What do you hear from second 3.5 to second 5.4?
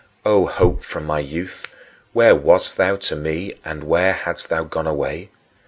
and where hadst thou gone away?